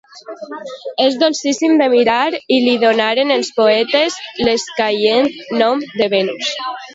És 1.07 1.17
dolcíssim 1.23 1.75
de 1.81 1.89
mirar, 1.93 2.37
i 2.57 2.59
li 2.69 2.73
donaren 2.85 3.35
els 3.35 3.51
poetes 3.59 4.17
l'escaient 4.41 5.31
nom 5.63 5.85
de 6.01 6.11
Venus. 6.17 6.51